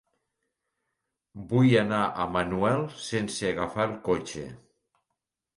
[1.51, 4.51] Vull anar a Manuel sense agafar el cotxe.